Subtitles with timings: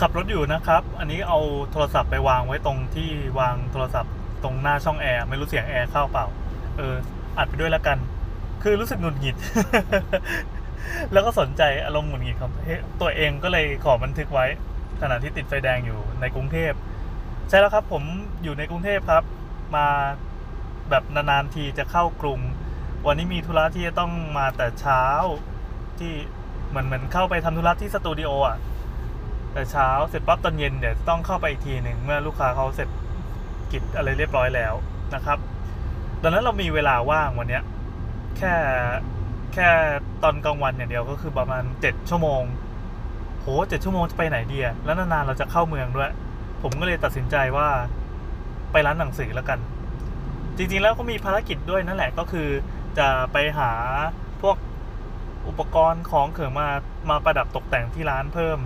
[0.00, 1.38] ขับรถอยู่นะครับ อันนี้เอา
[1.72, 3.08] โทรศัพท์ไปวางไว้ตรงที่
[3.40, 6.26] วางโทรศัพท์ตรงหน้าช่องแอร์ไม่รู้เสียงแอร์เข้าเปล่า
[6.76, 6.94] เออ
[7.38, 7.98] อัดไปด้วยแล้วกัน
[8.62, 9.36] คือรู้สึกหงุดหงิด
[11.12, 12.52] แล้วก็สนใจอารมณ์หงุดหงิดของ
[13.00, 14.46] ตัวเองก็เลยขอบันทึกไว้
[15.00, 16.72] ขณะที่ติดไฟแดงอยู่ในกรุงเทพ
[17.48, 18.02] ใช่แล้วครับ ผม
[18.42, 19.24] อยู่ในกรุงเทพครับ
[19.76, 19.86] มา
[20.90, 22.40] แบบนานๆทีจะเข้ากรุง
[23.06, 25.02] วันนี้มีธุระที่จะต้องมาแต่เช้า
[25.98, 26.12] ที่
[26.68, 28.56] เหมือนเหมือนเข้าไปทำธุระที่สตูดิโออะ
[29.56, 32.88] แต่เช้าเสร็จปั๊บตอนเย็นเดี๋ยวต้องเข้าไปอีกทีหนึ่งเมื่อลูกค้าเขาเสร็จ
[33.72, 34.74] กิจอะไรเรียบร้อยแล้ว
[35.14, 35.38] นะครับ
[36.22, 37.62] ดังนั้นเรามีเวลาว่างวันเนี้ย
[38.36, 38.54] แค่
[39.54, 39.68] แค่
[40.22, 42.42] ตอนกลางวันอย่างเดียวก็คือประมาณเจ็ดชั่วโมง
[43.40, 46.12] โหเจ็ดชั่วโมงจะไปไหนดีอะแล้วนานๆเราจะเข้าเมืองด้วย
[46.62, 47.68] ผมก็เลยตัดสินใจว่า
[48.72, 49.58] ไปร้านหนังสือแล้วกัน
[50.56, 52.48] จริงๆแล้วก็มีภารกิจด้วยนั่นแหละก็คือ
[52.98, 53.72] จะไปหา
[54.42, 54.56] พวก
[55.48, 56.68] อุปกรณ์ของเขิงมา
[57.10, 58.58] มาประดับตกแต่งที่ร้านเพิ่ม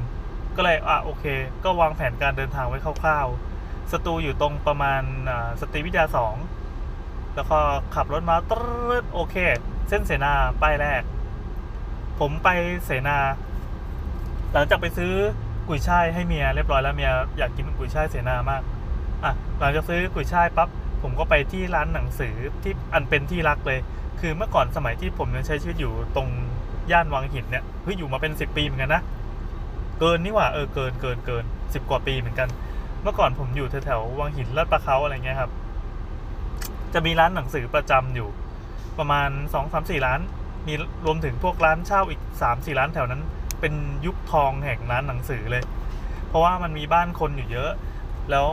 [0.56, 1.25] ก็เลยอะโอเค
[1.64, 6.34] ก็วางแผนการเดินทางไว้คร่าวๆสตูอยู่ตรงประมาณอ่าสตรีวิทยาสอง
[7.34, 7.58] แล้วก็
[7.94, 9.36] ขับรถมาตรึดโอเค
[9.88, 11.02] เส้นเสนาป้ายแรก
[12.20, 12.48] ผมไป
[12.84, 13.16] เสนา
[14.52, 15.12] หลังจากไปซื้อ
[15.69, 18.62] กุยช่ายให้เมียเรียบร้อยแล้วเมียอยากกินกุยช่ายเสนามาก
[19.25, 20.69] อะหลังจากซื้อกุยช่ายปั๊บ
[21.03, 23.78] ผมก็ไปที่ร้านหนังสือที่อันเป็นที่รักเลย
[24.20, 26.28] คือเมื่อก่อนสมัยที่ผมยังใช้ชีวิตอยู่ตรง
[26.92, 29.03] ย่านวังหินเนี่ยเฮ้ยอยู่มาเป็นสิบปีเหมือนกันนะ
[30.01, 32.48] เกินนี่หว่าเออเกินเกินเกินสิบกว่าปีเหมือนกัน
[33.03, 35.51] เมื่อก่อนผมอยู่แถวๆวังหินลาดประเขาอะไรเงี้ยครับ
[36.95, 38.28] จะมีร้านหนังสือประจำอยู่
[38.98, 40.21] ประมาณสองสามสี่ร้าน
[40.67, 40.75] มี
[41.06, 43.23] รวมถึงพวกร้านเช่าอีกสามสี่ร้านแถวนั้น
[43.61, 43.75] เป็น
[44.06, 45.62] ยุคทองแห่งร้านหนังสือเลย
[46.28, 47.71] เพราะว่ามันมีบ้านคนอยู่เยอะ
[48.31, 48.47] แล้ว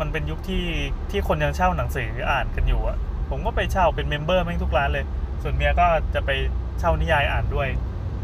[0.00, 0.64] มันเป็นยุคที่
[1.10, 2.96] ที่คนยังเช่าหนังสืออ่านกันอยู่อะ
[3.30, 5.04] ผมก็ไปเช่าเป็น member แม่งทุกร้านเลย
[5.42, 6.30] ส่วนเมียก็จะไป
[6.78, 7.68] เช่านิยายอ่านด้วย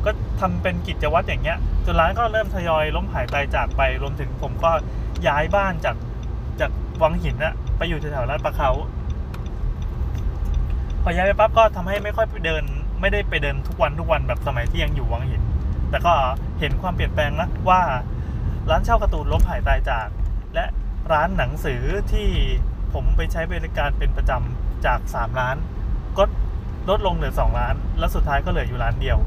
[0.07, 0.11] ก็
[0.41, 4.71] ทำเป็นกิจวัตรอย่างเงี้ยจนร้านก็เริ่มทยอยล้มหายตายจากไปรวมถึงผมก็
[5.27, 5.97] ย้ายบ้านจาก
[6.61, 6.71] จาก
[7.03, 8.71] วังหินอะไปอยู่แถวๆลาดปลาเค้า
[11.03, 12.65] พอย้ายไปปั๊บก็ทำให้ไม่ค่อยไปเดิน
[13.01, 15.43] ไม่ได้ไปเดินทุกวันทุกวันแบบสมัยที่ยังอยู่วังหิน
[15.91, 16.13] แต่ก็
[16.61, 17.81] เห็นความเปลี่ยนแปลงนะว่า
[18.71, 20.09] ร้านเช่าการ์ตูนล้มหายตายจาก
[20.55, 20.65] และ
[21.13, 22.29] ร้านหนังสือที่
[22.95, 25.57] ผมไปใช้บริการเป็นประจำจาก 3 ร้าน
[26.19, 26.25] ก็
[26.89, 29.19] ลดลงเหลือ 2 ร้าน แล้วสุดท้ายก็เหลืออยู่ร้านเดียว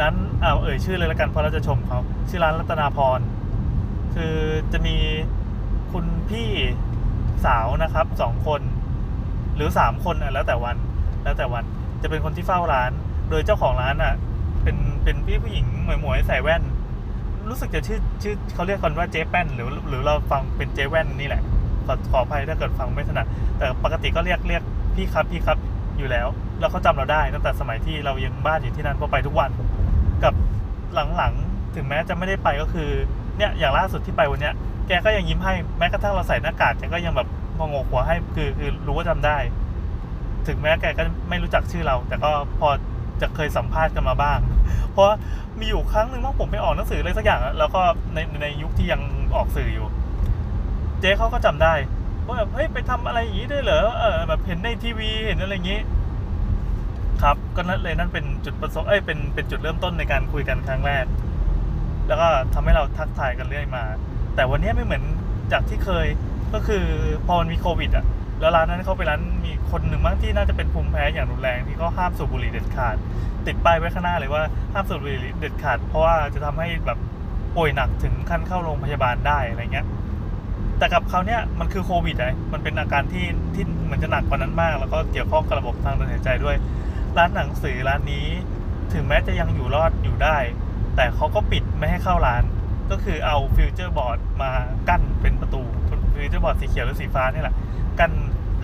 [0.00, 3.20] ร้านเอาเอ่ยชื่อเลยละกันเพราะเราจะชมเขาชื่อร้านรัตนาพร
[4.14, 4.34] คือ
[4.72, 4.96] จะมี
[5.92, 6.48] คุณพี่
[7.44, 8.60] สาวนะครับสองคน
[9.56, 10.76] หรือสามคนอะแล้วแต่วัน
[11.24, 11.64] แล้วแต่วัน
[12.02, 12.90] จะเป็นคนที่เฝ้าร้าน
[13.30, 14.14] โดยเจ้าของร้านอะ
[14.62, 16.62] เป็นเป็นพี่ผู้หญิงหมวยหมวยๆใส่แว่น
[17.48, 21.42] รู้สึกจะชื่อชื่อเขาเรียกกันว่าเจ๊แป้นหรือหรือเราฟังเป็นเจ๊แว่นนี่แหละ
[21.86, 23.26] ขอขออภัยถ้าเกิดฟังไม่ถนัด
[23.58, 24.62] แต่ปกติก็เรียกเรียก
[24.94, 25.58] พี่ครับพี่ครับ
[25.98, 26.26] อยู่แล้ว
[26.60, 29.50] แล้วเขาจำเราได้ตั้งแต่สมัยที่เรายังบ้านอยู่ที่นั่นเพราะไปทุกวัน
[30.24, 30.34] กับ
[31.16, 32.90] หลังๆ ถึงแม้จะไม่ได้ไปก็คือ
[33.36, 34.54] เนี่ยอย่างล่าสุดที่ไปวันเนี้ย
[34.88, 39.38] แกก็ยังยิ้มให้แม้กระทั่งเราใส่หน้ากากแกก็ยังแบบงงหัวให้คือคือรู้ว่าจำได้
[40.46, 42.68] ถึงแม้แกก็ไม่รู้จักชื่อเรา แต่ก็พอ
[43.20, 44.38] จะเคยสัมภาษณ์กันมาบ้าง
[44.92, 45.06] เพราะ
[45.60, 47.80] มีอยู่ครั้งหนึ่งว่าผมไปออกหนังสืออะไรสักอย่างแล้วก็
[48.14, 49.00] ในในยุคที่ยัง
[49.36, 49.86] ออกสื่ออยู่
[51.00, 51.74] เจ๊เขาก็จำได้
[52.26, 55.80] ว่าแบบเฮ้ยไปทำอะไรอย่างนี้ได้เหรอเออแบบเห็นในทีวีเห็นอะไรอย่างนี้
[57.22, 61.04] ครับ ก็นั่นเลยนั่นเป็นจุดประสงค์เอ้ยเป็นเป็นจุดเริ่มต้นในการคุยกันครั้งแรก
[62.08, 63.84] แล้วก็ทำให้เราทักทายกันเรื่อยมา
[64.34, 65.02] แต่วันนี้ไม่เหมือน
[65.52, 66.06] จากที่เคย
[66.54, 66.84] ก็คือ
[67.26, 68.04] พอมันมีโควิดอะ
[68.40, 72.96] แล้วร้านนั้นเขาไปร้านมีคนหนึ่งมั้งที่น่าจะเป็นภูมิแพ้อย่างรุนแรงที่เขาห้ามสูบบุหรี่เด็ดขาด
[73.46, 74.42] ติดป้ายไว้ข้างหน้าเลยว่า
[74.72, 76.98] ห้ามสูบบุหรี่เด็ดขาด เพราะว่าจะทำให้แบบ
[77.56, 79.86] ป่วยหนักถึงขั้นเข้าโรงพยาบาลได้อะไรเงี้ย
[80.78, 86.56] แต่กับเขาวเนี่ยมันคือโควิดไงมันเป็นอาการที่ที่เหมือนจะหนักกว่านั้นมาก แล้วก็เกี่ยวข้องกับระบบทางเดินหายใจด้วย
[87.18, 88.26] ร้านหนังสือร้านนี้
[88.92, 90.38] ถึงแม้จะยังอยู่รอดอยู่ได้
[90.96, 92.42] แต่เขาก็ปิดไม่ให้เข้าร้าน
[92.90, 94.50] ก็คือเอาฟิวเจอร์บอร์ดมา
[94.88, 95.62] กั้นเป็นประตู
[96.14, 97.54] ฟิวเจอร์บอร์ดสีเขียวหรือสีฟ้านี่แหละ
[98.00, 98.10] กัน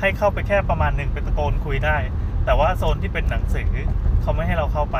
[0.01, 1.97] ให้เข้าไปแค่ประมาณหนึ่งเป็นตะโกนคุยได้
[2.45, 3.71] แต่ว่าโซนที่เป็นหนังสือ
[4.23, 4.99] เขาไม่ให้เราเข้าไป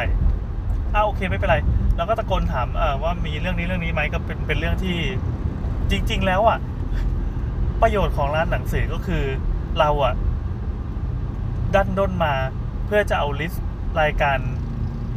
[0.95, 1.57] อ้าโอเคไม่เป็นไร
[1.97, 2.69] เราก็ตะโกนถาม
[3.03, 4.97] ว่ามีเรื่องนี้เรื่องนี้ไหมก็เป็นเป็นเรื่องที่
[5.91, 6.59] จริง ๆ แล้วอะ
[7.83, 9.25] ประโยชน์ของร้านหนังสือก็คือ
[9.79, 10.15] เราอะ
[11.75, 12.35] ดันด้นมา
[12.87, 13.65] เพื่อจะเอา list
[14.01, 14.39] รายการ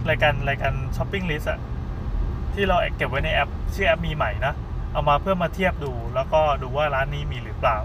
[0.10, 1.60] รายการรายการ shopping list อะ
[2.54, 4.54] ที่เราเก็บไว้ในแอป ชื่อแอปมีใหม่นะ
[4.94, 7.78] เอามาเพื่อมาเทียบดู แล้วก็ดูว่าร้านนี้มีหรือเปล่า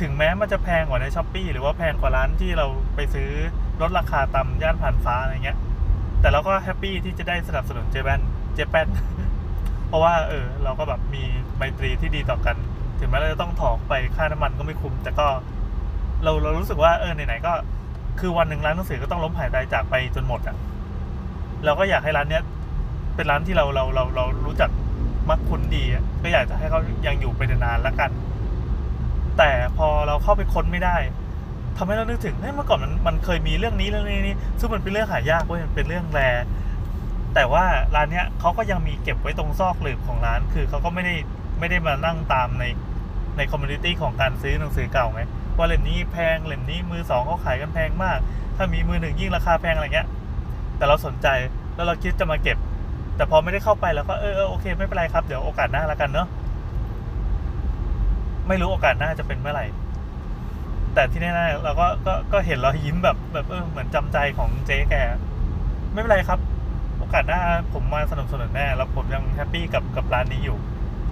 [0.00, 3.30] ถึงแม้มันจะแพงกว่าใน Shopee หรือว่าแพงกว่าร้านที่เราไปซื้อ
[3.80, 5.58] ลดราคาตามย่านผ่านฟ้าอะไรเงี้ย
[6.20, 8.20] แต่เราก็ happy ที่จะได้สนับสนุนเจแปน
[8.54, 8.88] เจแปน
[9.88, 11.22] เพราะว่าเออเราก็แบบมี
[11.56, 12.56] ไมตรีที่ดีต่อกัน
[12.98, 15.26] ถึงแม้เราจะต้องถ่อไปค่าน้ำมันก็ไม่คุ้ม แต่ก็
[16.22, 17.52] เราเรารู้สึกว่าเออไหนๆก็
[18.20, 20.56] คือวันหนึ่งร้านหนังสือก็ต้องล้มหายตายจากไปจนหมดอะ
[21.64, 22.42] เราก็อยากให้ร้านเนี้ย
[23.16, 24.70] เป็นร้านที่เราเราเราเรารู้จัก
[25.28, 28.10] มักคุ้นดีอะก็อยากจะให้เขายังอยู่ไปนานๆล้วกัน
[29.38, 30.96] แต่พอเราเข้าไปค้นไม่ได้
[31.76, 36.20] ทำให้เรานึกถึงเฮ้ยเมื่อก่อนมันมันเคยมีเรื่องนี้เรื่องนี้นี่ซึ่งมันเป็นเรื่องหายากเว้ยมันเป็นเรื่องแร
[37.34, 37.64] แต่ว่า
[37.94, 41.14] ร้านเนี้ยเขาก็ยังมีเก็บไว้ตรงซอกหลืบของร้าน คือเขาก็ไม่ได้
[41.58, 42.64] ไม่ได้มานั่งตามใน
[43.36, 45.22] ใน community ของการซื้อหนังสือเก่าไง
[45.58, 48.18] ว่าเล่มนี้แพงเล่มนี้มือสองเขาขายกันแพงมาก
[48.56, 50.08] ถ้ามีมือหนึ่งยิ่งราคาแพงอะไรเงี้ย
[50.76, 51.28] แต่เราสนใจ
[51.74, 52.58] แล้วเราคิดจะมาเก็บ
[53.16, 56.28] แต่พอไม่ได้เข้าไปแล้วก็เออโอเคไม่เป็นไรครับเดี๋ยวโอกาสหน้าแล้วกันเนาะ
[58.48, 59.66] ไม่รู้โอกาสหน้าจะเป็นเมื่อไหร่
[60.94, 64.94] แต่ที่แน่ๆเราก็ก็ก็เห็นรอยยิ้มแบบแบบเออเหมือนจำใจของเจ๊แก
[65.92, 66.40] ไม่เป็นไรครับ
[66.98, 67.40] โอกาสหน้า
[67.72, 70.56] ผมมาสนับสนุนแน่แล้วผมยังแฮปปี้กับกับร้านนี้อยู่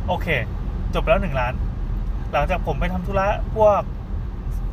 [0.09, 0.27] โอเค
[0.95, 1.53] จบแล้วหนึ่งร้าน
[2.33, 3.81] หลังจากผมไปทำธุระพวก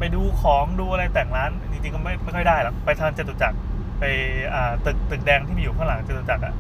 [0.02, 3.58] ไปดูของดูอะไรแต่งร้านจริงๆก็ไม่ไม่ค่อยได้หรอกไปทางจตุจักร
[4.00, 4.04] ไป
[4.54, 6.54] อ่าตึกตึกแดงที่มีอยู่ข้างหลังจตุจักรอะ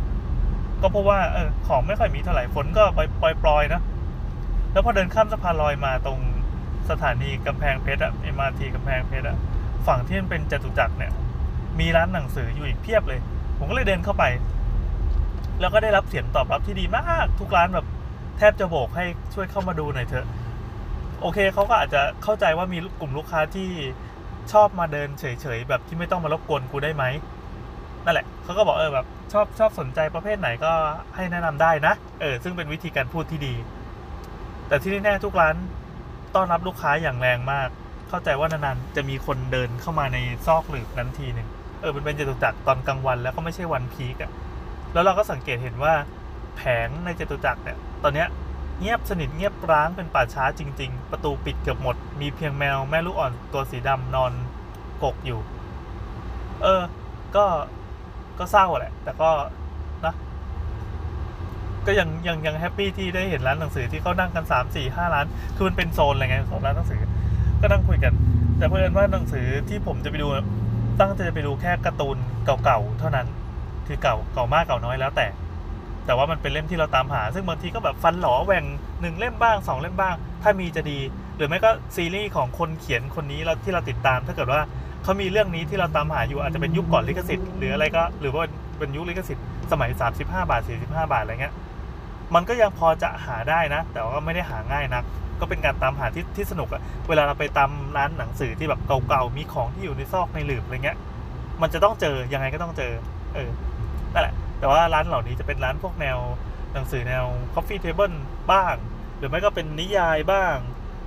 [0.82, 3.82] ก็เพราะว่าเออของไม่ค่อยมีเท่าไหร่ฝนก็ปล่อยปล่อยนะ
[4.72, 6.20] แล้วพอเดินข้ามสะพานลอยมาตรง
[6.90, 9.38] สถานีกำแพงเพชรอะ MRT กำแพงเพชรอะ
[9.88, 11.12] ฝั่งที่มันเป็นจตุจักรเนี่ย
[11.80, 13.20] มีร้านหนังสืออยู่อีกเพียบเลย
[13.58, 14.24] ผมก็เลยเดินเข้าไป
[15.60, 17.88] แล้วก็ได้รับเสียงตอบรับที่ดีมาก ทุกร้านแบบ
[18.38, 20.26] แทบจะโบกให้ช่วยเข้ามาดูหน่อยเถอะ
[21.22, 23.70] โอเคเขาก็อาจจะเข้าใจว่ามีกลุ่มลูกค้าที่
[24.52, 25.26] ชอบมาเดินเฉ
[25.58, 27.04] ยๆ แบบที่ไม่ต้องมารบกวนกูได้ไหม
[28.06, 30.72] นั่นแหละเขาก็บอกเออแบบชอบชอบสนใจประเภทไหนก็
[31.16, 33.54] ให้แนะนำได้นะเออซึ่งเป็นวิธีการพูดที่ดี
[34.68, 35.56] แต่ที่แน่ๆทุกร้าน
[36.36, 37.70] ต้อนรับลูกค้าอย่างแรงมาก
[38.10, 41.48] เข้าใจว่านานๆจะมีคนเดินเข้ามาในซอกหลืบนั้นทีหนึ่ง
[41.82, 44.32] เออมันเป็นจตุจักรตอนกลางวันแล้วก็ไม่ใช่วันพีกอะ
[44.94, 45.94] แล้วเราก็สังเกตเห็นว่า
[46.58, 48.28] แผงในจตุจักรเนี่ยตอนเนี้ย
[48.82, 54.32] เงียบสนิทเงียบร้างเป็นป่าช้าจริง ๆ ประตูปิดเกือบหมด มีเพียงแมวแม่ลูกอ่อนตัวสีดำนอน
[55.04, 55.40] กกอยู่
[56.64, 56.82] เออ
[57.36, 57.46] ก็
[58.40, 59.30] ก็เศร้าแหละ แต่ก็
[60.06, 60.14] นะ
[61.86, 65.26] ก็ยังยังยังแฮปปี้ที่ได้เห็นร้านหนังสือที่เขานั่งกันสามสี่ห้าร้าน
[65.56, 67.02] คือมันเป็นโซนอะไรไงโซนร้านหนังสือ
[67.62, 68.14] ก็นั่งคุยกัน
[68.58, 70.28] แต่เพื่อนว่าหนังสือที่ผมจะไปดู
[71.00, 73.28] ตั้งใจจะไปดูแค่การ์ตูนเก่าๆเท่านั้น
[73.88, 75.28] คือเก่าเก่ามากเก่าน้อยแล้วแต่
[76.06, 78.66] แต่ว่ามันเป็นเล่มที่เราตามหา ซึ่งบางทีก็แบบฟันหลอแหว่ง
[79.02, 81.00] หนึ่งเล่มบ้างสองเล่มบ้าง ถ้ามีจะดี
[81.38, 84.60] หรือไม่ก็ซีรีส์ของคนเขียนคนนี้เราที่เราติดตาม ถ้าเกิดว่า
[85.04, 88.44] เขามีเรื่องนี้ที่เราตามหาอยู่อาจจะเป็นยุคก่อนลิขสิทธิ์หรืออะไรก็หรือว่า
[88.78, 91.54] เป็นยุคลิขสิทธิ์สมัย 35 บาท 45 บาทอะไรเงี้ย
[92.36, 95.04] มันก็ยังพอจะหาได้นะ แต่ว่าไม่ได้หาง่ายนัก
[95.40, 100.98] ก็เป็นการตามหาที่ที่สนุกอะเวลาเราไปตามร้านหนังสือที่แบบเก่าๆมีของที่อยู่ในซอกในหลืบอะไรเงี้ย
[101.62, 102.92] มันจะต้องเจอยังไงก็ต้องเจอ
[103.34, 103.50] เออ
[104.14, 106.18] นั่นแหละ แต่ว่าร้านเหล่านี้จะเป็นร้านพวกแนว
[106.74, 108.16] หนังสือแนว coffee table
[108.52, 108.76] บ้าง
[109.18, 110.56] หรือไม่ก็เป็นนิยายบ้าง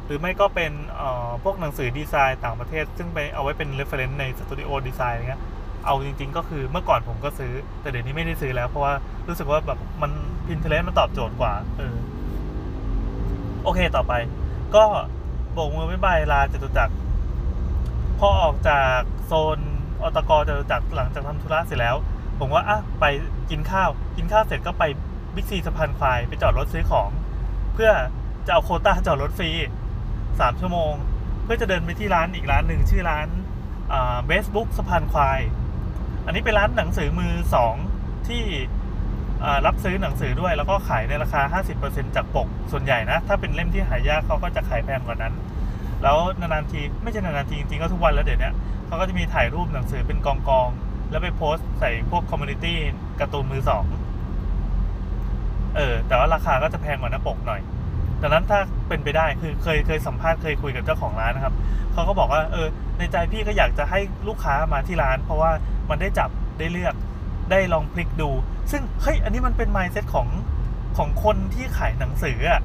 [0.06, 0.72] หรือไม่ก็เป็น
[1.44, 5.42] พวกหนังสือดีไซน์ต่างประเทศ ซึ่งไปเอาไว้เป็น reference ในสตูดิโอดีไซน์อะไรเงี้ย
[5.84, 8.94] เอาจริง ๆ ก็คือเมื่อก่อนผมก็ซื้อ แต่เดี๋ยวนี้ไม่ได้ซื้อแล้ว เพราะว่า
[9.28, 10.12] รู้สึกว่าแบบมัน
[10.46, 11.96] Pinterest มันตอบโจทย์กว่า เออ
[13.64, 14.12] โอเคต่อไป
[14.74, 14.84] ก็
[15.52, 16.94] โบกมือบ๊ายบายลาจตุจักร
[18.18, 19.58] พอออกจากโซน
[20.02, 21.96] อตกจตุจักรหลังจากทำธุระเสร็จแล้ว
[22.38, 23.04] ผมว่าอะไป
[23.50, 24.84] กินข้าว กินข้าวเสร็จก็ไป
[25.34, 27.10] บิ๊กซีสะพานควายไปจอดรถซื้อของ
[27.74, 27.90] เพื่อ
[28.46, 29.50] จะเอาโคต้าจอดรถฟรี
[30.40, 30.92] สามชั่วโมง
[31.44, 33.28] เพื่อจะเดินไปที่ร้านอีกร้านหนึ่งชื่อร้าน
[34.26, 35.40] Best Book สะพานควาย
[36.26, 37.74] อันนี้เป็นร้านหนังสือมือสอง
[38.28, 38.42] ที่
[39.42, 45.34] อ่ารับซื้อหนังสือด้วยแล้วก็ขายในราคา 50%จากปก ส่วนใหญ่นะ ถ้าเป็นเล่มที่หายากเขาก็จะขายแพงกว่านั้น
[46.02, 48.50] แล้วนานๆที ไม่ใช่นานๆทีจริงๆก็ทุกวันแล้วเดี๋ยวนี้
[48.86, 50.36] เขาก็จะมีถ่ายรูปหนังสือเป็นกอ
[50.66, 52.76] งๆ แล้วไปโพสต์ใส่พวก community
[53.20, 53.84] การ์ตูนมือสอง
[55.76, 57.60] เออ แต่ว่าราคาก็จะแพงกว่าหน้าปกหน่อย
[58.22, 61.54] ดังนั้นถ้าเป็นไปได้คือเคยเคยสัมภาษณ์เคยคุยกับเจ้าของร้านนะครับ
[61.92, 62.66] เขาก็บอกว่า เออ
[62.98, 65.50] ในใจพี่ก็อยากจะให้ลูกค้ามาที่ร้าน เพราะว่า
[65.90, 66.94] มันได้จับได้เลือก
[67.50, 68.30] ได้ลองพลิกดู
[68.70, 70.28] ซึ่งเฮ้ยอันนี้มันเป็น mindset ของ
[70.96, 72.60] ของคนที่ขายหนังสืออะ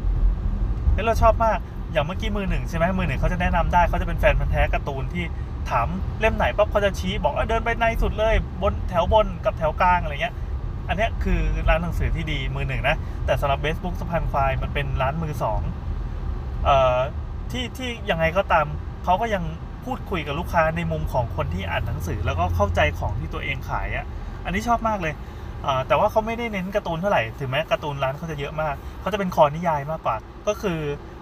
[0.93, 1.57] แล้วเราชอบมาก
[1.91, 5.23] อย่างเมื่อกี้มือหนึ่งใช่ไหมมือหนึ่งเขาจะแนะนำได้เขาจะเป็นแฟนพันธ์แท้การ์ตูนที่
[5.69, 5.87] ถาม
[6.19, 10.35] เล่มไหนปั๊บเขาจะชี้บอกเออเดินไปในสุดเลย บนแถวบนกับแถวกลางอะไรเงี้ย
[10.87, 12.95] อันนี้คือร้านหนังสือที่ดีมือหนึ่งนะ
[13.25, 15.61] แต่สำหรับเบสบุ๊กสะพานควายมันเป็นร้านมือสอง
[16.65, 16.97] เอ่อ
[17.51, 18.65] ที่ที่ยังไงก็ตาม
[19.03, 19.43] เขาก็ยัง
[19.85, 24.05] พูดคุยกับลูกค้าในมุมของคนที่อ่านหนังสือแล้วก็เข้าใจของที่ตัวเองขายอะ่ะ
[24.45, 25.13] อันนี้ชอบมากเลย
[25.87, 30.15] แต่ว่าเขาไม่ได้เน้นการ์ตูนเท่าไหร่ ถึงแม้การ์ตูนร้านเขาจะเยอะมาก เขาจะเป็นคอนิยายมากกว่า
[30.47, 30.79] ก็คือ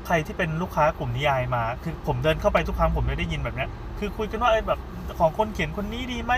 [0.07, 4.79] ใครที่เป็นลูกค้ากลุ่มนิยายมา คือผมเดินเข้าไปทุกครั้งผมไม่ได้ยินแบบเนี้ยคือคุยกันว่าเอ้แบบ
[5.19, 6.33] ของคนเขียนคนนี้ดีไหม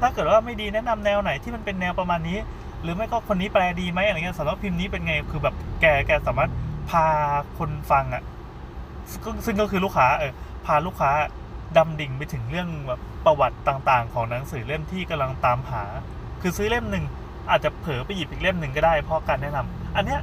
[0.00, 2.38] ถ้าเกิดว่าไม่ดีแนะนำแนวไหนที่มันเป็นแนวประมาณนี้
[2.82, 6.50] หรือไม่ก็คนนี้แปลดีไหมอะไรเงี้ยสำนักพิมพ์นี้เป็นไงคือแบบแกแกสามารถ
[6.90, 7.06] พา
[7.58, 8.22] คนฟังอะ่ะ
[9.44, 10.32] ซึ่งก็คือลูกค้าเออ
[10.66, 11.10] พาลูกค้า
[11.76, 15.84] ดำดิ่งไปถึงเรื่องแบบประวัติต่างๆ ของหนังสือเล่มที่กำลังตามหา
[16.40, 17.04] คือซื้อเล่มหนึ่ง
[17.50, 20.20] อาจจะเผลอไปหยิบอีกเล่มหนึ่งก็ได้เพราะการแนะนำอันเนี้ย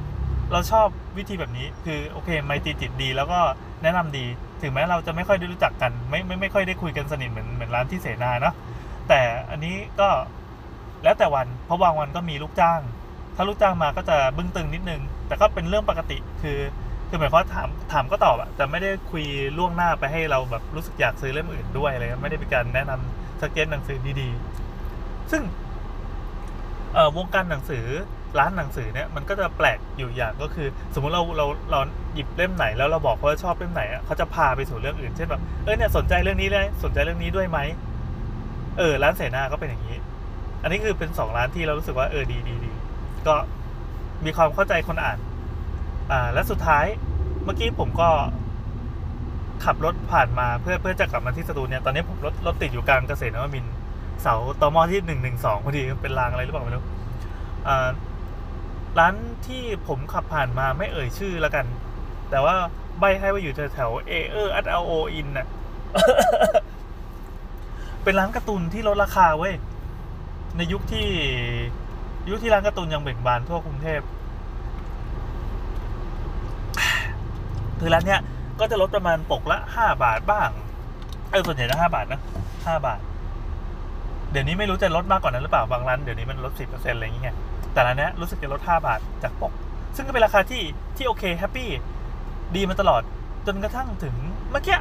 [0.52, 0.86] เราชอบ
[1.18, 3.38] วิธีแบบนี้คือโอเคไมตรีจิตดีแล้วก็
[3.82, 4.24] แนะนำดี
[4.62, 8.54] ถึงแม้เราจะไม่ค่อยได้รู้จักกัน ไม่ไม่ไม่ค่อยได้คุยกันสนิทเหมือนเหมือนร้านที่เสนาเนาะ
[9.08, 10.08] แต่อันนี้ก็
[11.04, 12.80] แล้วแต่วันเพราะบางวันก็มีลูกจ้าง
[13.36, 16.58] ถ้าลูกจ้างมาก็จะบึ้งตึงนิดนึง แต่ก็เป็นเรื่องปกติคือ
[17.08, 19.24] คือหมายความถามถามก็ตอบอะแต่ไม่ได้คุย
[19.58, 25.42] ล่วงหน้าไปให้เราแบบรู้สึกอยากซื้อเล่มอื่นด้วยอะไรเงี้ยไม่ได้เป็นการแนะนำสเก็ตหนังสือดีๆ ซึ่ง
[27.16, 27.84] วงการหนังสือ
[28.38, 31.80] ร้านหนังสือเนี่ยมันก็จะแปลกอยู่อย่างก็คือ สมมุติเราเราเรา
[32.14, 37.58] หยิบเล่มไหนแล้วเราบอกเขาว่าชอบเล่มไหนเขาจะพาไปสู่เรื่องอื่นเช่นแบบเออเนี่ยสนใจเรื่องนี้เลยสนใจเรื่องนี้ด้วยไหม
[38.78, 39.96] เออร้านเสนาก็เป็นอย่างนี้
[40.62, 42.72] อันนี้คือเป็นสองร้านที่เรารู้สึกว่าเออดีดีดี
[43.26, 43.34] ก็
[44.24, 45.18] มีความเข้าใจคนอ่าน
[46.12, 46.84] อ่าและสุดท้าย
[47.44, 48.08] เมื่อกี้ผมก็
[49.64, 53.66] ขับรถผ่านมาเพื่อเพื่อจะกลับมาที่สตูเนี่ยตอนนี้ผมรถรถติดอยู่กลางเกษตรนวมิน
[54.22, 56.84] เสาตอมอที่หนึ่งหนึ่งสองพอดีเป็นรางอะไรหรือเปล่าไม่รู้
[57.68, 57.88] อ่า
[58.98, 59.14] ร้าน
[59.46, 61.66] ที่ผมขับผ่านมาไม่เอ่ยชื่อแล้วกัน
[62.30, 62.54] แต่ว่า
[62.98, 65.46] ใบ้ให้ว่าอยู่แถวๆเอเออร์อัตโออินน่ะ
[68.02, 69.54] เป็นร้านการ์ตูนที่ลดราคาเว้ย
[70.56, 71.06] ในยุคที่
[72.28, 74.00] ยุคที่ร้านการ์ตูนยังเบ่งบานทั่วกรุงเทพ
[77.80, 78.20] คือร้านเนี้ย
[78.60, 80.48] ก็จะลดประมาณปกละห้าบาทบ้าง
[81.30, 82.20] เออส่วนใหญ่จะห้าบาทนะ
[82.66, 83.00] ห้าบาท
[84.30, 87.36] เดี๋ยวนี้ไม่รู้จะลดมากกว่านั้นหรือเปล่าบางร้านเดี๋ยวนี้มันลดสิบเปอร์เซ็นต์อะไรอย่างเงี้ย
[87.78, 89.52] แต่ร้านเนี้ยรู้สึกจะลดห้าบาทจากปก
[89.96, 90.62] ซึ่งก็เป็นราคาที่
[90.96, 91.68] ที่โอเคแฮปปี้
[92.56, 93.02] ดีมาตลอด
[93.46, 94.14] จนกระทั่งถึง
[94.50, 94.78] เมื่อกี้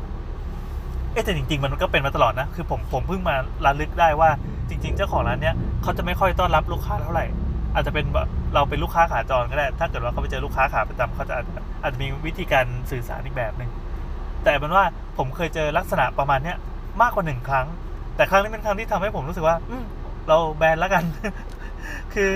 [1.13, 3.35] เอ๊ะแต่จริง ๆ มันก็เป็นมาตลอดนะ คือผมผมเพิ่งมา
[3.65, 4.29] ระลึกได้ว่า
[4.69, 7.25] จริง ๆ เจ้าของร้านเนี้ยเขาจะไม่ค่อยต้อนรับลูกค้าเท่าไหร่
[7.73, 11.35] อาจจะเป็นแบบเราเป็นลูกค้าขาจรก็ได้ ถ้าเกิดว่าเขาไปเจอลูกค้าขาประจำเขาจะ
[11.81, 13.71] อาจจะมีวิธีการสื่อสารอีกแบบหนึ่ง
[14.43, 14.83] แต่เป็นว่า
[15.17, 16.57] ผมเคยเจอลักษณะประมาณเนี้ย
[17.01, 17.67] มากกว่าหนึ่งครั้ง
[18.15, 19.75] แต่ครั้งนี้เป็นครั้งที่ทำให้ผมรู้สึกว่า อื
[20.27, 21.03] เราแบนแล้วกัน
[22.13, 22.31] คือ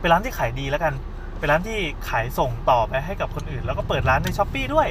[0.00, 0.94] เป็นร้านที่ขายดีแล้วกัน
[1.38, 1.78] เป็นร้านที่
[2.08, 4.88] ขายส่งต่อไปให้กับคนอื่น แล้วก็เปิดร้านในช้อปปีด้วย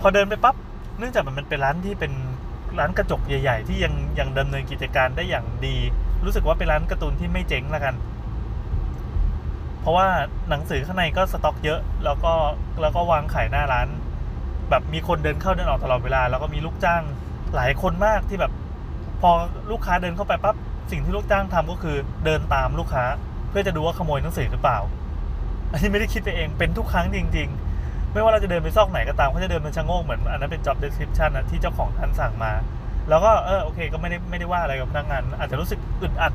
[0.00, 0.54] พอเดินไปปั๊บ
[0.98, 2.12] เนื่องจากมันเป็นร้านที่เป็น
[2.78, 5.76] ร้านกระจกใหญ่ ๆ ที่ยังยังดำเนินกิจการได้อย่างดี
[6.24, 7.94] รู้สึกว่าเป็นร้านการ์ตูนที่ไม่เจ๊งแล้วกัน
[9.80, 10.08] เพราะว่า
[10.48, 12.32] หนังสือข้างในก็สต็อกเยอะ แล้วก็
[12.80, 13.88] แล้วก็วางขายหน้าร้าน
[14.70, 17.02] แบบมีคนเดินเข้าเดินออกตลอดเวลา แล้วก็มีลูกจ้าง
[17.54, 18.52] หลายคนมากที่แบบ
[19.20, 19.30] พอ
[19.70, 20.56] ลูกค้าเดินเข้าไปปั๊บ
[20.90, 23.04] สิ่งที่ลูกจ้างทำก็คือเดินตามลูกค้า
[23.50, 24.78] เพื่อจะดูว่าขโมยหนังสือหรือเปล่า
[25.72, 27.48] อันนี้ไม่ได้คิดไปเองเป็นทุกครั้งจริง
[27.80, 32.52] ๆ ไม่ว่าเราจะเดินไปซอกไหนก็ตามเขาจะเดินเป็นชะโงกเหมือนอันนั้นเป็น job description นะที่เจ้าของท่านสั่งมา
[33.08, 36.32] แล้วก็เออโอเค ก็ไม่ได้ไม่ได้ว่าอะไรกับพนักงาน อาจจะรู้สึกอึดอัด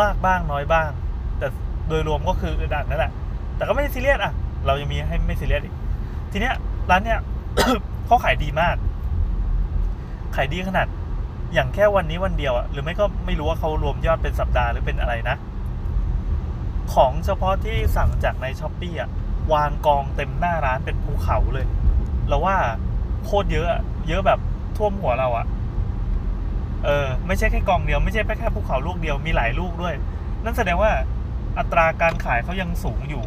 [0.00, 0.90] มากบ้างน้อยบ้าง
[1.38, 1.46] แต่
[1.88, 3.12] โดยรวมก็คืออึดอัดนั่นแหละ
[3.56, 4.32] แต่ก็ไม่ได้ซีเรียสอะ
[4.66, 5.74] เรายังมีให้ไม่ซีเรียสอีก
[6.32, 6.54] ทีเนี้ย
[6.90, 7.18] ร้านเนี้ย
[8.06, 8.76] เขาขายดีมาก
[10.36, 10.86] ขายดีขนาด
[11.54, 15.36] อย่างแค่วันนี้วันเดียวอะหรือไม่ก็ไม่รู้ว่าเขารวมยอดเป็นสัปดาห์หรือเป็นอะไรนะ
[16.94, 19.08] ของเฉพาะที่สั่งจากใน Shopee อะ
[19.52, 21.66] วางกองเต็มหน้าร้านเป็นภูเขาเลย
[22.28, 22.56] เราว่า
[23.24, 24.38] โคตรเยอะอะเยอะแบบ
[24.76, 25.46] ท่วมหัวเราอะ
[26.84, 29.94] เออไม่ใช่แค่กองเดียวไม่ใช่แค่ภูเขาลูกเดียวมีหลายลูกด้วย
[30.44, 30.90] นั่นแสดงว่า
[31.58, 33.24] อัตราการขายเขายังสูงอยู่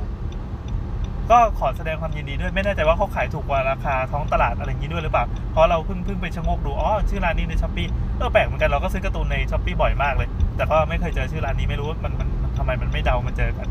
[1.32, 13.68] ก็ขอแสดงความยินดีด้วยไม่แน่ใจว่าเขาขายถูกกว่าราคาท้องตลาดอะไรอย่างนี้ด้วยหรือเปล่าเพราะเราเพิ่งเพิ่งไปชะโงกดูอ๋อชื่อร้านนี้ใน Shopee เออแปลกเหมือนกันเราก็ซื้อการ์ตูนใน Shopee บ่อยมากเลย แต่ก็ไม่เคยเจอชื่อร้านนี้ไม่รู้ว่ามันมันทำไมมันไม่ได้มาเจอกัน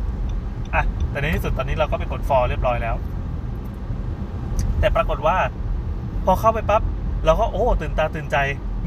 [0.74, 2.96] อะแต่ในที่สุดตอนนี้เราก็ไปกด follow เรียบร้อยแล้ว
[4.80, 5.36] แต่ปรากฏว่า
[6.24, 6.82] พอเข้าไปปั๊บ
[7.24, 8.36] เราก็โอ้ตื่นตาตื่นใจ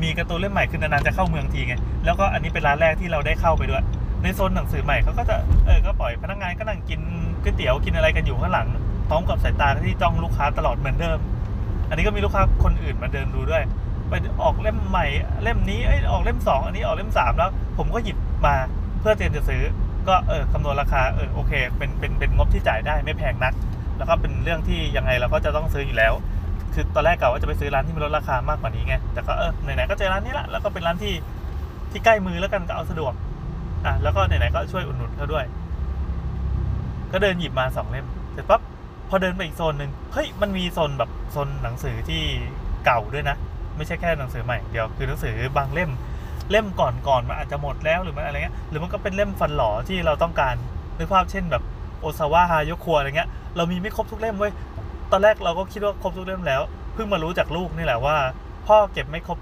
[0.01, 1.75] มีการ์ตูนเล่มใหม่ขึ้นนานๆจะเข้าเมืองทีไง
[2.05, 3.83] แล้วก็อันนี้เป็นร้านแรกที่เราได้เข้าไปด้วย
[4.23, 5.35] ในโซนหนังสือใหม่เขาก็จะ
[5.65, 7.01] เออก็ปล่อยพนักงานก็นั่งกิน
[7.43, 8.67] ก๋วยเตี๋ยวกินอะไรกันอยู่ข้างหลัง
[9.09, 11.19] พร้อมกับสายตาที่จ้องลูกค้าตลอดเหมือนเดิม
[11.89, 13.63] อันนี้ก็มีลูกค้าคนอื่นมาเดินดูด้วย
[14.09, 15.05] ไปออกเล่มใหม่
[15.43, 18.55] เล่มนี้เอ้ยออกเล่มสองอันนี้ออกเล่มสามแล้ว ผมก็หยิบมา
[18.99, 19.61] เพื่อเตรียมจะซื้อ
[20.07, 23.53] ก็เออคำนวณราคาเออโอเคเป็นเป็นเป็นงบที่จ่ายได้ไม่แพงนัก
[23.97, 26.13] แล้วก็เป็นเรื่องที่ยังไงเราก็จะต้องซื้ออยู่แล้ว
[26.73, 31.13] คือตอนแรกกะว่าจะไปซื้อร้านที่มีลดราคามากกว่านี้ไงแต่ก็เออไหนๆก็เจอร้านนี้ละแล้วก็เป็นร้านที่
[31.91, 33.13] ที่ใกล้มือแล้วกันก็เอาสะดวก
[33.85, 35.45] อะแล้วก็ไหนๆก็ช่วยอุดหนุนเขาด้วย
[37.11, 38.61] ก็เดินหยิบมาสองเล่มเสร็จปั๊บ
[39.09, 42.21] พอเดินไปอีกโซนหนึ่งเฮ้ยมันมีโซนแบบโซนหนังสือที่
[42.85, 43.35] เก่าด้วยนะ
[43.77, 45.91] ไม่ใช่แค่หนังสือใหม่เดียวคือหนังสือบางเล่ม
[46.51, 50.55] เล่มก่อนก่อนมันอาจจะหมดแล้วหรือมันอะไรเงี้ยหรือมันก็เป็นเล่มฟันหล่อที่เราต้องการ
[50.97, 51.63] นึกภาพเช่นแบบ
[51.99, 54.51] โอซาวะฮายโคัวอะไรเงี้ยเรามีไม่ครบทุกเล่มเว้ย
[55.11, 56.61] ตอนแรกเราก็คิดว่าครบทุกเล่มแล้ว
[56.93, 58.15] เพิ่งมารู้จากลูกนี่แหละว่า
[58.67, 59.37] พ่อเก็บไม่ครบ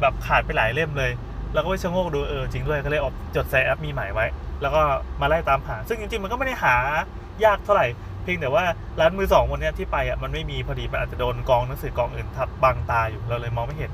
[0.00, 1.10] แบบขาดไปหลายเล่มเลย
[1.52, 4.26] แล้วก็ไปชะโงกดูเออจริงด้วยก็เลยออกจดใส่แอปมีหมายไว้
[4.62, 4.82] แล้วก็
[5.20, 6.74] มาไล่ตามหา ซึ่งจริงๆมันก็ไม่ได้หา
[7.44, 7.86] ยากเท่าไหร่
[8.22, 8.64] เพียงแต่ว่า
[9.00, 13.90] ร้านมือสองวันนี้ที่ไปอะมันไม่มีพอดีมันอาจจะโดนกองหนังสือกองอื่นทับบังตาอยู่เราเลยมองไม่เห็น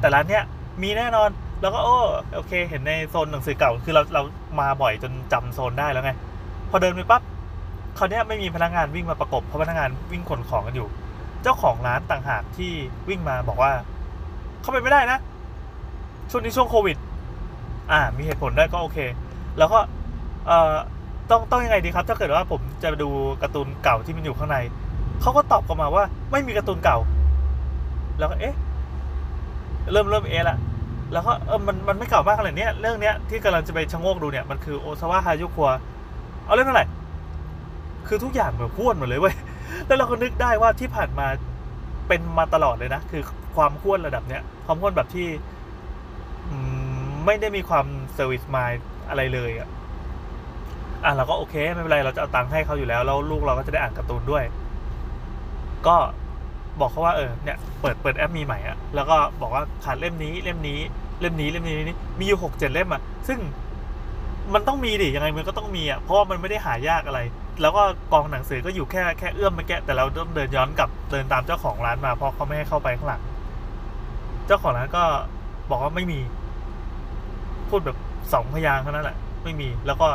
[0.00, 0.42] แต่ร้านเนี้ย
[0.82, 1.28] มีแน่นอน
[1.60, 1.98] แล้วก็โอ้
[2.34, 4.22] โอเค เห็นในโซนหนังสือเก่าคือเราเรา
[4.60, 6.12] มาบ่อยจนจำโซนได้แล้วไง
[6.70, 7.22] พอเดินไปปั๊บ
[7.98, 10.88] คราวเนี้ยไม่มีพนักงานวิ่งมาประกบเพราะพนักงานวิ่งขนของกันอยู่
[11.42, 12.72] เจ้าของร้านต่างหากที่
[13.08, 13.72] วิ่งมาบอกว่า
[14.62, 15.18] เข้าไปไม่ได้นะ
[16.34, 16.96] ช่วงนี้ช่วงโควิด
[17.92, 18.98] อ่า มีเหตุผลได้ก็โอเค
[19.58, 19.78] แล้วก็
[20.46, 20.74] เอ่อ
[21.30, 23.08] ต้องต้องยังไงดีครับ ถ้าเกิดว่าผมจะดู
[23.42, 24.58] การ์ตูนเก่าที่มันอยู่ข้างใน
[25.22, 26.98] เขาก็ตอบกลับมาว่า ไม่มีการ์ตูนเก่า
[28.18, 28.54] แล้วก็เอ๊ะ
[29.92, 30.58] เริ่มเริ่มเอะละ
[31.12, 35.70] แล้วก็เออมันมันไม่เก่ามากขนาดเนี้ยเรื่องเนี้ยที่กำลังจะไปชะโงกดูเนี่ยมันคือโอซาวะฮายุคัว
[36.46, 36.82] เอาเรื่องอะไร
[38.06, 39.34] คือทุกอย่างแบบพ้วนหมดเลยเว้ย
[39.86, 41.26] แล้วเราก็นึกได้ว่าที่ผ่านมา
[42.08, 43.22] เป็นมาตลอดเลยนะ คือ
[43.56, 45.26] ความพ้วนระดับเนี้ยความพ้วนแบบที่
[47.24, 48.70] ไม่ได้มีความเซอร์วิสมาย
[49.08, 49.68] อะไรเลยอะ
[51.04, 54.44] อะเราก็โอเคไม่เป็นไรเราจะเอาตังค์ให้เขาอยู่แล้วแล้วลูกเราก็จะได้อ่านการ์ตูนด้วย
[55.86, 55.96] ก็
[56.80, 60.80] บอกเขาว่าเออเนี่ยเปิดเปิดแอปมีใหม่อะแล้วก็บอกว่าขาดเล่มนี้เล่มนี้
[61.20, 63.38] เล่มนี้เล่มนี้นี่มีอยู่หกเจ็ดเล่มอะซึ่ง
[64.54, 67.20] มันต้องมีดิยังไงมันก็ต้องมีอะเพราะว่ามันไม่ได้หายากอะไร
[67.62, 67.82] แล้วก็
[68.12, 73.22] กองหนังสือก็อยู่แค่แค่เอื้อมมาแกะแต่เราต้องเดินย้อนกลับเดินตามเจ้าของร้านมาเพราะเขาไม่ให้เข้าไปข้างหลัง
[74.46, 75.04] เจ้าของร้านก็
[75.70, 76.20] บอกว่าไม่มี
[77.68, 77.96] พูดแบบ
[78.32, 80.08] สองพยางค์เท่านั้นแหละ ไม่มี แล้วก็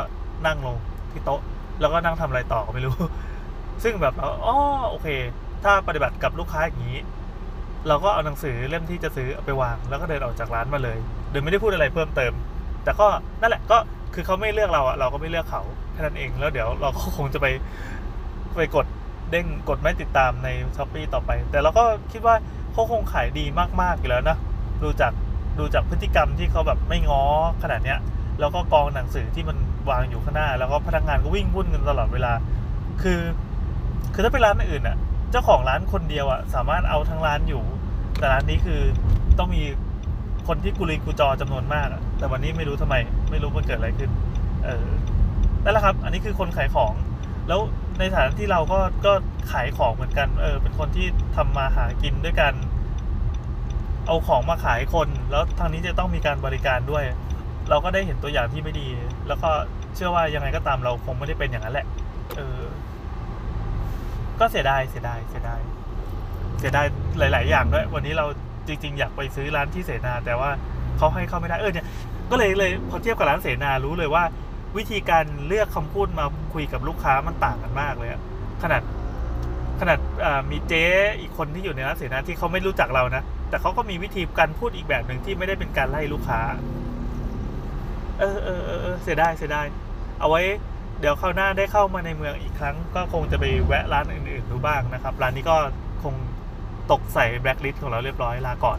[0.46, 0.76] นั่งลง
[1.12, 1.40] ที่โต๊ะ
[1.80, 2.94] แล้วก็นั่งทำอะไรต่อก็ไม่รู้
[3.82, 4.56] ซึ่งแบบเราอ๋อ
[4.90, 5.08] โอเค
[5.64, 6.98] ถ้าปฏิบัติกับลูกค้าอย่างนี้
[7.88, 10.98] เราก็เอาหนังสือเล่มที่จะซื้อเอาไปวาง แล้วก็เดินออกจากร้านมาเลย
[11.30, 12.32] โดยไม่ได้พูดอะไรเพิ่มเติม
[12.84, 13.06] แต่ก็
[13.40, 13.78] นั่นแหละก็
[14.14, 17.46] คือเขาไม่เลือกเราอะเราก็ไม่เลือกเขาแค่นั้นเอง แล้วเดี๋ยวเราก็คงจะไป
[18.56, 18.86] ไปกด
[19.30, 22.34] เด้งกดไม่ติดตามในช้อปปีต่อไป แต่เราก็คิดว่า
[22.72, 23.44] เขาคงขายดี
[23.80, 24.36] มากๆอยู่แล้วนะ
[24.82, 25.12] ดูจาก
[25.60, 27.22] ดูจากพฤติกรรมที่เขาแบบไม่ง้อ
[27.62, 27.98] ขนาดเนี้ย
[28.40, 29.56] แล้วก็กองหนังสือที่มัน
[29.90, 32.32] วางอยู่ข้างหน้า แล้วก็พนักงานก็วิ่งวุ่นกันตลอดเวลา
[33.02, 33.20] คือ
[34.14, 34.96] คือถ้าเป็นร้านอื่นอะ
[35.30, 37.62] เจ้าของร้านคนเดียวอะ สามารถเอาทั้งร้านอยู่
[38.18, 38.80] แต่ร้านนี้คือ
[39.38, 39.62] ต้องมี
[40.48, 42.94] คนที่กุลีกุจอจำนวนมากอะแต่วันนี้ไม่รู้ทำไม
[43.30, 44.10] ไม่รู้มันเกิดอะไรขึ้น
[44.64, 44.88] เออ
[45.64, 46.92] นั่นแหละครับ อันนี้คือคนขายของ
[47.48, 47.60] แล้ว
[47.98, 49.12] ในฐานะที่เราก็ก็
[49.52, 52.52] ขายของเหมือนกัน เออ เป็นคนที่ทำมาหากินด้วยกัน
[54.06, 57.04] เอาของมาขายคน แล้วทางนี้จะต้องมีการบริการด้วย
[57.70, 58.88] เราก็ได้เห็นตัวอย่างที่ไม่ดี
[59.28, 59.50] แล้วก็
[59.94, 61.86] เชื่อว่ายังไงก็ตามเราคงไม่ได้เป็นอย่างนั้นแหละ
[62.36, 62.62] เออ
[64.40, 65.60] ก็เสียดายเสียดายเสียดาย
[66.58, 66.86] เสียดาย
[67.18, 68.26] หลาย ๆ อย่างด้วย วันนี้เรา
[68.68, 70.50] จริง ๆ อยากไปซื้อร้านที่เสนา แต่ว่า
[70.96, 71.86] เขาให้เข้าไม่ได้เออเนี่ย
[72.30, 74.24] ก็เลยเลยพอเทียบกับร้านเสนารู้เลยว่า
[74.76, 78.20] วิธีการเลือกคำพูดมาคุยกับลูกค้ามันต่างกันมากเลยอะ
[78.62, 78.82] ขนาด
[79.80, 79.98] ขนาด
[80.50, 80.84] มีเจ๊
[81.20, 86.40] อีกคนที่อยู่ในร้านเสนาที่เขาไม่รู้จักเรานะ แต่เขาก็มีวิธีการพูดอีกแบบหนึ่งที่ไม่ได้เป็นการไล่ลูกค้า
[88.20, 89.66] เออเออเออเสียดายเสียดาย
[90.20, 90.42] เอาไว้
[91.00, 95.56] เดี๋ยวคราวหน้าได้เข้ามาในเมืองอีกครั้ง ก็คงจะไปแวะร้านอื่นๆดูบ้างนะครับ ร้านนี้ก็
[96.02, 96.14] คง
[96.92, 98.78] ตกใส่แบล็คลิสต์ของเราเรียบร้อยลาก่อน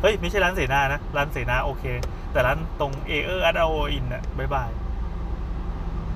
[0.00, 1.84] เฮ้ย ไม่ใช่ร้านเสนานะ ร้านเสนาโอเค
[2.32, 4.70] แต่ร้านตรงเอเออร์อัดโออินอะ bye bye